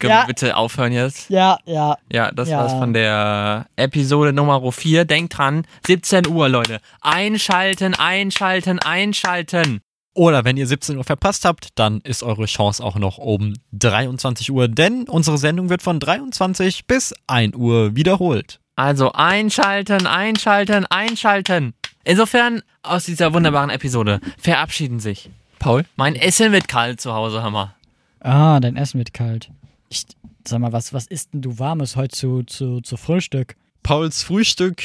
Können 0.00 0.10
Ja. 0.12 0.22
wir 0.22 0.26
bitte 0.28 0.56
aufhören 0.56 0.92
jetzt? 0.92 1.30
ja, 1.30 1.58
ja. 1.66 1.96
Ja, 2.10 2.32
das 2.32 2.48
Ja. 2.48 2.58
war's 2.58 2.72
von 2.72 2.92
der 2.94 3.66
Episode 3.76 4.32
Nummer 4.32 4.72
4. 4.72 5.04
Denkt 5.04 5.36
dran, 5.38 5.64
17 5.86 6.26
Uhr, 6.26 6.48
Leute. 6.48 6.80
Einschalten, 7.02 7.94
einschalten, 7.94 8.78
einschalten. 8.78 9.80
Oder 10.14 10.44
wenn 10.44 10.56
ihr 10.56 10.66
17 10.66 10.96
Uhr 10.96 11.04
verpasst 11.04 11.44
habt, 11.44 11.68
dann 11.76 12.00
ist 12.00 12.22
eure 12.22 12.46
Chance 12.46 12.82
auch 12.82 12.96
noch 12.96 13.18
um 13.18 13.54
23 13.72 14.50
Uhr, 14.50 14.66
denn 14.66 15.04
unsere 15.08 15.38
Sendung 15.38 15.68
wird 15.68 15.82
von 15.82 16.00
23 16.00 16.86
bis 16.86 17.14
1 17.28 17.54
Uhr 17.54 17.94
wiederholt. 17.94 18.58
Also 18.76 19.12
einschalten, 19.12 20.06
einschalten, 20.06 20.86
einschalten. 20.86 21.74
Insofern 22.04 22.62
aus 22.82 23.04
dieser 23.04 23.32
wunderbaren 23.34 23.70
Episode 23.70 24.20
verabschieden 24.38 24.98
sich 24.98 25.28
Paul. 25.58 25.84
Mein 25.96 26.16
Essen 26.16 26.50
wird 26.52 26.66
kalt 26.68 27.00
zu 27.00 27.12
Hause, 27.12 27.42
Hammer. 27.42 27.74
Ah, 28.20 28.58
dein 28.60 28.76
Essen 28.76 28.98
wird 28.98 29.12
kalt. 29.14 29.50
Ich, 29.90 30.04
sag 30.46 30.60
mal, 30.60 30.72
was, 30.72 30.92
was 30.92 31.06
isst 31.06 31.34
denn 31.34 31.42
du 31.42 31.58
Warmes 31.58 31.96
heute 31.96 32.16
zu, 32.16 32.44
zu, 32.44 32.80
zu 32.80 32.96
Frühstück? 32.96 33.56
Pauls 33.82 34.22
Frühstück 34.22 34.82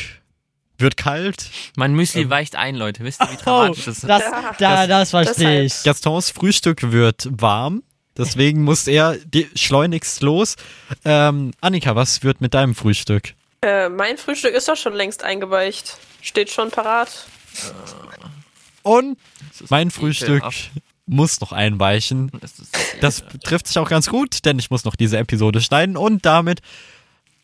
wird 0.79 0.97
kalt. 0.97 1.49
Mein 1.77 1.93
Müsli 1.93 2.29
weicht 2.29 2.55
ein, 2.55 2.75
Leute. 2.75 3.03
Wisst 3.03 3.21
ihr, 3.21 3.31
wie 3.31 3.35
dramatisch 3.43 3.85
das 3.85 3.97
ist? 3.99 4.03
Oh, 4.03 4.07
das, 4.07 4.23
da, 4.57 4.87
das 4.87 5.11
verstehe 5.11 5.63
deshalb. 5.63 5.65
ich. 5.65 5.83
Gastons 5.83 6.31
Frühstück 6.31 6.91
wird 6.91 7.27
warm. 7.31 7.83
Deswegen 8.17 8.63
muss 8.63 8.87
er 8.87 9.17
schleunigst 9.55 10.21
los. 10.23 10.55
Ähm, 11.03 11.51
Annika, 11.61 11.95
was 11.95 12.23
wird 12.23 12.41
mit 12.41 12.53
deinem 12.53 12.73
Frühstück? 12.73 13.33
Äh, 13.61 13.89
mein 13.89 14.17
Frühstück 14.17 14.55
ist 14.55 14.67
doch 14.67 14.77
schon 14.77 14.93
längst 14.93 15.23
eingeweicht. 15.23 15.97
Steht 16.21 16.49
schon 16.49 16.71
parat. 16.71 17.27
Und 18.83 19.17
Das 19.59 19.69
mein 19.69 19.91
Frühstück. 19.91 20.43
Muss 21.05 21.39
noch 21.41 21.51
einweichen. 21.51 22.31
Das 23.01 23.23
trifft 23.43 23.67
sich 23.67 23.77
auch 23.77 23.89
ganz 23.89 24.07
gut, 24.07 24.45
denn 24.45 24.59
ich 24.59 24.69
muss 24.71 24.85
noch 24.85 24.95
diese 24.95 25.17
Episode 25.17 25.61
schneiden 25.61 25.97
und 25.97 26.25
damit 26.25 26.61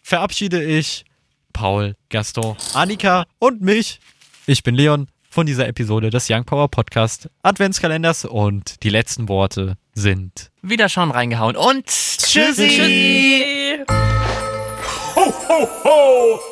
verabschiede 0.01 0.63
ich 0.63 1.05
Paul, 1.53 1.95
Gaston, 2.09 2.55
Annika 2.73 3.25
und 3.39 3.61
mich. 3.61 3.99
Ich 4.47 4.63
bin 4.63 4.75
Leon 4.75 5.07
von 5.29 5.45
dieser 5.45 5.67
Episode 5.67 6.09
des 6.09 6.29
Young 6.29 6.43
Power 6.43 6.69
Podcast 6.69 7.29
Adventskalenders 7.43 8.25
und 8.25 8.83
die 8.83 8.89
letzten 8.89 9.29
Worte 9.29 9.77
sind 9.93 10.51
Wieder 10.61 10.89
schon 10.89 11.11
reingehauen 11.11 11.55
und 11.55 11.85
tschüssi. 11.85 12.67
Tschüssi. 12.67 13.83
Ho, 15.15 15.33
ho, 15.47 15.69
ho! 15.83 16.50